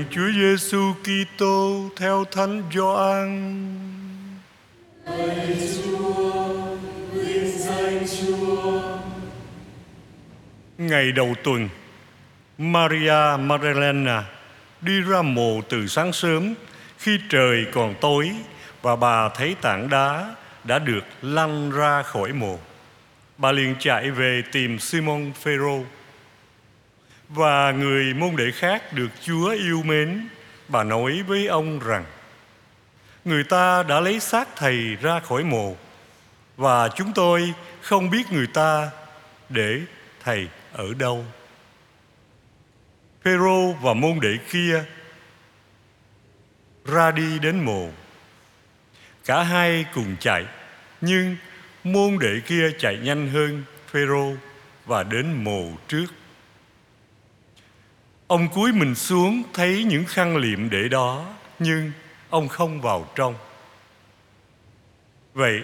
[0.00, 3.30] Lạy Chúa Giêsu Kitô theo Thánh Gioan.
[5.04, 6.32] Lạy Chúa,
[7.12, 8.82] vinh danh Chúa.
[10.78, 11.68] Ngày đầu tuần,
[12.58, 14.24] Maria Magdalena
[14.80, 16.54] đi ra mộ từ sáng sớm
[16.98, 18.30] khi trời còn tối
[18.82, 22.58] và bà thấy tảng đá đã được lăn ra khỏi mộ.
[23.38, 25.84] Bà liền chạy về tìm Simon Phêrô
[27.34, 30.28] và người môn đệ khác được Chúa yêu mến.
[30.68, 32.04] Bà nói với ông rằng
[33.24, 35.76] người ta đã lấy xác thầy ra khỏi mộ
[36.56, 38.90] và chúng tôi không biết người ta
[39.48, 39.80] để
[40.24, 41.24] thầy ở đâu.
[43.24, 44.84] Phêrô và môn đệ kia
[46.84, 47.88] ra đi đến mồ.
[49.24, 50.44] Cả hai cùng chạy,
[51.00, 51.36] nhưng
[51.84, 54.32] môn đệ kia chạy nhanh hơn Phêrô
[54.86, 56.06] và đến mồ trước.
[58.30, 61.26] Ông cúi mình xuống thấy những khăn liệm để đó,
[61.58, 61.92] nhưng
[62.28, 63.34] ông không vào trong.
[65.34, 65.60] Vậy,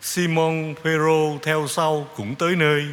[0.00, 2.86] Simon Phêrô theo sau cũng tới nơi.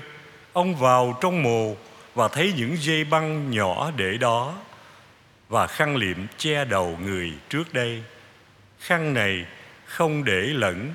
[0.54, 1.76] Ông vào trong mồ
[2.16, 4.56] và thấy những dây băng nhỏ để đó
[5.50, 8.04] và khăn liệm che đầu người trước đây.
[8.80, 9.46] Khăn này
[9.86, 10.94] không để lẫn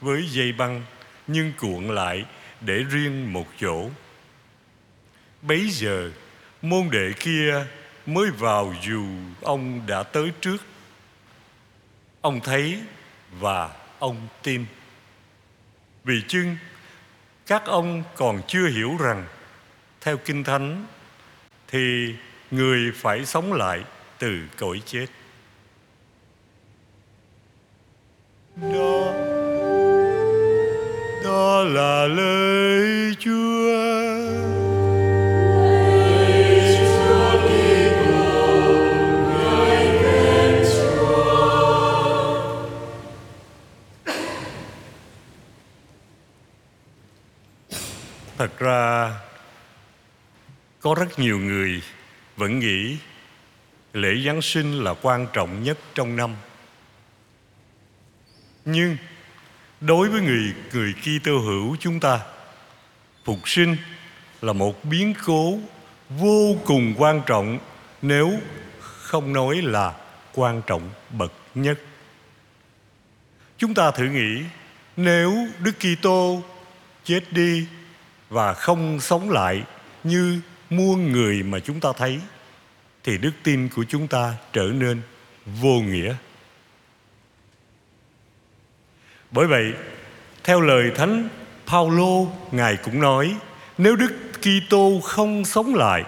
[0.00, 0.82] với dây băng
[1.26, 2.24] nhưng cuộn lại
[2.60, 3.90] để riêng một chỗ.
[5.42, 6.10] Bấy giờ
[6.62, 7.66] môn đệ kia
[8.06, 9.04] mới vào dù
[9.42, 10.56] ông đã tới trước.
[12.20, 12.82] Ông thấy
[13.38, 14.66] và ông tin.
[16.04, 16.56] Vì chưng,
[17.46, 19.26] các ông còn chưa hiểu rằng,
[20.00, 20.86] theo kinh thánh,
[21.68, 22.14] thì
[22.50, 23.84] người phải sống lại
[24.18, 25.06] từ cõi chết.
[28.56, 29.14] Đó
[31.24, 33.99] đó là lời Chúa.
[48.40, 49.12] Thật ra
[50.80, 51.82] có rất nhiều người
[52.36, 52.96] vẫn nghĩ
[53.92, 56.36] lễ Giáng sinh là quan trọng nhất trong năm.
[58.64, 58.96] Nhưng
[59.80, 62.20] đối với người người Kitô hữu chúng ta,
[63.24, 63.76] phục sinh
[64.40, 65.58] là một biến cố
[66.08, 67.58] vô cùng quan trọng
[68.02, 68.40] nếu
[68.80, 69.94] không nói là
[70.34, 71.78] quan trọng bậc nhất.
[73.58, 74.42] Chúng ta thử nghĩ
[74.96, 76.42] nếu Đức Kitô
[77.04, 77.66] chết đi
[78.30, 79.62] và không sống lại
[80.04, 82.20] như muôn người mà chúng ta thấy
[83.04, 85.00] thì đức tin của chúng ta trở nên
[85.46, 86.14] vô nghĩa.
[89.30, 89.72] Bởi vậy,
[90.44, 91.28] theo lời Thánh
[91.66, 93.36] Paulo, Ngài cũng nói,
[93.78, 96.04] nếu Đức Kitô không sống lại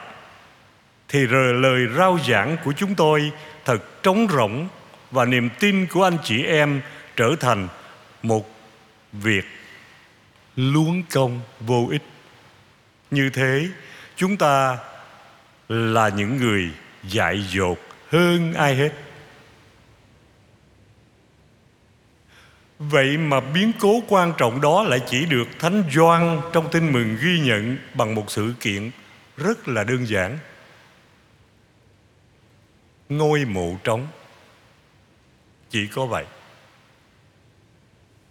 [1.09, 3.33] thì lời rao giảng của chúng tôi
[3.65, 4.69] thật trống rỗng
[5.11, 6.81] và niềm tin của anh chị em
[7.17, 7.69] trở thành
[8.23, 8.51] một
[9.13, 9.45] việc
[10.57, 12.03] luống công vô ích.
[13.13, 13.69] Như thế,
[14.17, 14.79] chúng ta
[15.69, 16.71] là những người
[17.03, 17.79] dại dột
[18.09, 18.93] hơn ai hết.
[22.79, 27.17] Vậy mà biến cố quan trọng đó lại chỉ được Thánh Doan trong tin mừng
[27.23, 28.91] ghi nhận bằng một sự kiện
[29.37, 30.39] rất là đơn giản.
[33.09, 34.07] Ngôi mộ trống.
[35.71, 36.25] Chỉ có vậy.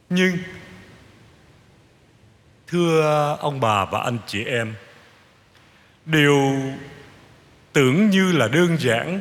[0.10, 0.38] Nhưng
[2.72, 4.74] thưa ông bà và anh chị em,
[6.06, 6.56] điều
[7.74, 9.20] tưởng như là đơn giản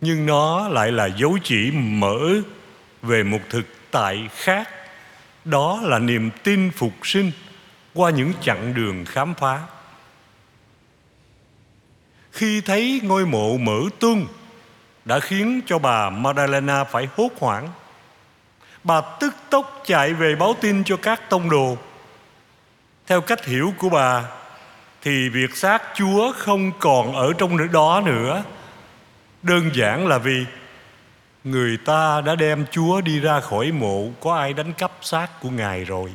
[0.00, 2.18] nhưng nó lại là dấu chỉ mở
[3.02, 4.68] về một thực tại khác.
[5.44, 7.32] Đó là niềm tin phục sinh
[7.94, 9.62] qua những chặng đường khám phá.
[12.32, 14.26] Khi thấy ngôi mộ mở tung
[15.04, 17.68] đã khiến cho bà Madalena phải hốt hoảng
[18.86, 21.76] bà tức tốc chạy về báo tin cho các tông đồ
[23.06, 24.24] theo cách hiểu của bà
[25.02, 28.42] thì việc xác Chúa không còn ở trong đó nữa.
[29.42, 30.44] Đơn giản là vì
[31.44, 35.50] người ta đã đem Chúa đi ra khỏi mộ, có ai đánh cắp xác của
[35.50, 36.12] Ngài rồi.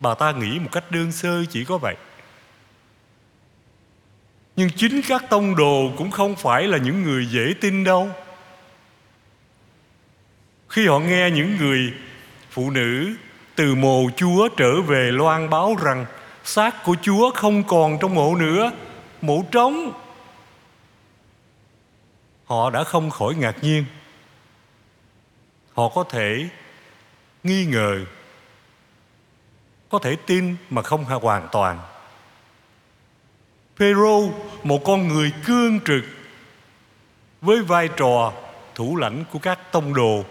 [0.00, 1.96] Bà ta nghĩ một cách đơn sơ chỉ có vậy.
[4.56, 8.10] Nhưng chính các tông đồ cũng không phải là những người dễ tin đâu.
[10.76, 11.92] Khi họ nghe những người
[12.50, 13.14] phụ nữ
[13.54, 16.06] từ mồ Chúa trở về loan báo rằng
[16.44, 18.72] xác của Chúa không còn trong mộ nữa,
[19.22, 19.92] mộ trống.
[22.44, 23.84] Họ đã không khỏi ngạc nhiên.
[25.74, 26.48] Họ có thể
[27.42, 27.98] nghi ngờ,
[29.88, 31.78] có thể tin mà không hoàn toàn.
[33.76, 34.22] Phêrô,
[34.62, 36.04] một con người cương trực,
[37.40, 38.32] với vai trò
[38.74, 40.24] thủ lãnh của các tông đồ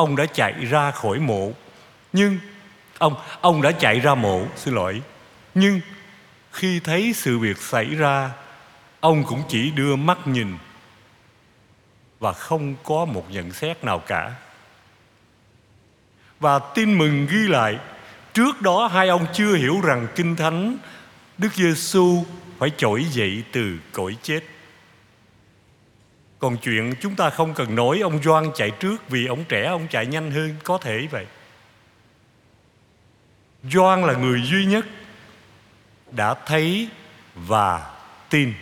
[0.00, 1.52] ông đã chạy ra khỏi mộ.
[2.12, 2.38] Nhưng,
[2.98, 5.02] ông ông đã chạy ra mộ, xin lỗi.
[5.54, 5.80] Nhưng,
[6.52, 8.30] khi thấy sự việc xảy ra,
[9.00, 10.58] ông cũng chỉ đưa mắt nhìn
[12.20, 14.32] và không có một nhận xét nào cả.
[16.40, 17.78] Và tin mừng ghi lại,
[18.34, 20.76] trước đó hai ông chưa hiểu rằng kinh thánh
[21.38, 22.24] Đức Giêsu
[22.58, 24.40] phải trỗi dậy từ cõi chết
[26.40, 29.86] còn chuyện chúng ta không cần nói, ông Doan chạy trước vì ông trẻ, ông
[29.90, 31.26] chạy nhanh hơn, có thể vậy
[33.72, 34.86] Doan là người duy nhất
[36.10, 36.88] đã thấy
[37.34, 37.90] và
[38.30, 38.54] tin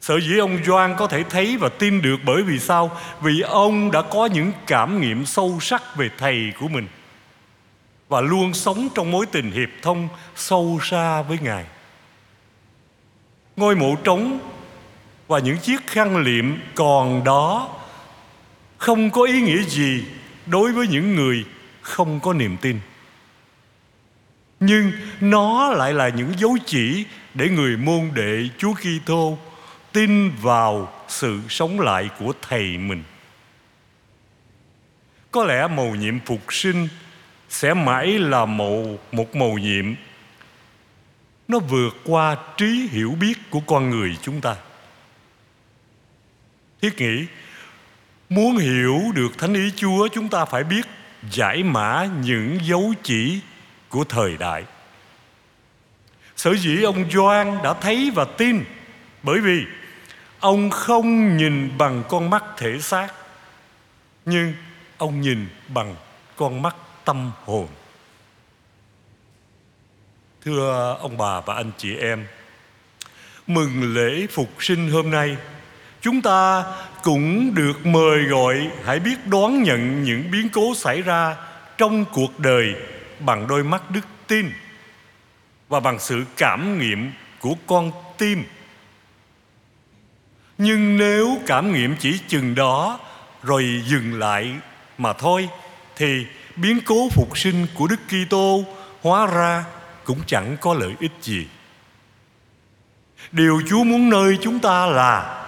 [0.00, 2.96] Sở dĩ ông Doan có thể thấy và tin được bởi vì sao?
[3.20, 6.86] Vì ông đã có những cảm nghiệm sâu sắc về thầy của mình
[8.08, 11.64] và luôn sống trong mối tình hiệp thông sâu xa với Ngài.
[13.56, 14.38] Ngôi mộ trống
[15.28, 17.70] và những chiếc khăn liệm còn đó.
[18.78, 20.04] Không có ý nghĩa gì
[20.46, 21.44] đối với những người
[21.80, 22.80] không có niềm tin.
[24.60, 27.04] Nhưng nó lại là những dấu chỉ
[27.34, 29.38] để người môn đệ Chúa Kitô
[29.92, 33.02] tin vào sự sống lại của thầy mình.
[35.30, 36.88] Có lẽ mầu nhiệm phục sinh
[37.48, 39.94] sẽ mãi là màu một mầu nhiệm.
[41.48, 44.56] Nó vượt qua trí hiểu biết của con người chúng ta
[46.84, 47.26] thiết nghĩ,
[48.28, 50.86] muốn hiểu được thánh ý chúa, chúng ta phải biết
[51.30, 53.40] giải mã những dấu chỉ
[53.88, 54.64] của thời đại.
[56.36, 58.64] Sở dĩ ông Gioan đã thấy và tin,
[59.22, 59.64] bởi vì
[60.40, 63.08] ông không nhìn bằng con mắt thể xác,
[64.24, 64.54] nhưng
[64.98, 65.96] ông nhìn bằng
[66.36, 67.68] con mắt tâm hồn.
[70.44, 72.26] Thưa ông bà và anh chị em,
[73.46, 75.36] mừng lễ phục sinh hôm nay
[76.04, 76.64] chúng ta
[77.02, 81.36] cũng được mời gọi, hãy biết đón nhận những biến cố xảy ra
[81.78, 82.74] trong cuộc đời
[83.20, 84.50] bằng đôi mắt đức tin
[85.68, 88.44] và bằng sự cảm nghiệm của con tim
[90.58, 93.00] nhưng nếu cảm nghiệm chỉ chừng đó
[93.42, 94.54] rồi dừng lại
[94.98, 95.48] mà thôi,
[95.96, 98.64] thì biến cố phục sinh của Đức Kitô
[99.02, 99.64] hóa ra
[100.04, 101.46] cũng chẳng có lợi ích gì.
[103.32, 105.43] Điều Chúa muốn nơi chúng ta là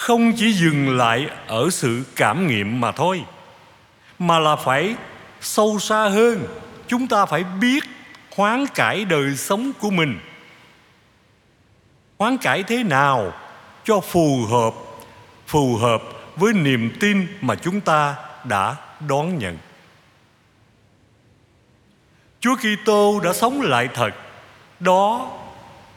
[0.00, 3.24] không chỉ dừng lại ở sự cảm nghiệm mà thôi,
[4.18, 4.94] mà là phải
[5.40, 6.46] sâu xa hơn,
[6.88, 7.84] chúng ta phải biết
[8.36, 10.18] hoán cải đời sống của mình
[12.18, 13.32] hoán cải thế nào
[13.84, 14.74] cho phù hợp
[15.46, 16.02] phù hợp
[16.36, 18.76] với niềm tin mà chúng ta đã
[19.08, 19.58] đón nhận.
[22.40, 24.10] Chúa Kitô đã sống lại thật.
[24.80, 25.30] Đó,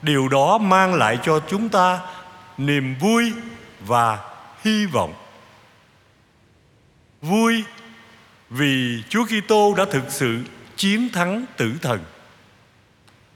[0.01, 1.99] điều đó mang lại cho chúng ta
[2.57, 3.33] niềm vui
[3.85, 4.19] và
[4.63, 5.13] hy vọng.
[7.21, 7.63] Vui
[8.49, 10.39] vì Chúa Kitô đã thực sự
[10.75, 11.99] chiến thắng tử thần.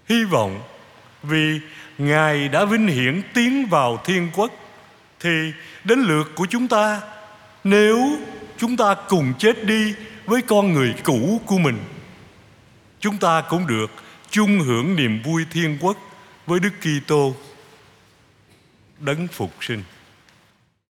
[0.09, 0.61] Hy vọng
[1.23, 1.59] vì
[1.97, 4.51] Ngài đã vinh hiển tiến vào thiên quốc,
[5.19, 5.51] Thì
[5.83, 7.01] đến lượt của chúng ta,
[7.63, 8.17] Nếu
[8.57, 9.93] chúng ta cùng chết đi
[10.25, 11.77] với con người cũ của mình,
[12.99, 13.91] Chúng ta cũng được
[14.29, 15.97] chung hưởng niềm vui thiên quốc
[16.47, 17.35] với Đức Kitô
[18.99, 19.83] đấng phục sinh